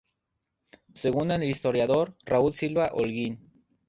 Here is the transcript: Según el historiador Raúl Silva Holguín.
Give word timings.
Según 0.95 1.29
el 1.29 1.43
historiador 1.43 2.15
Raúl 2.25 2.53
Silva 2.53 2.89
Holguín. 2.91 3.37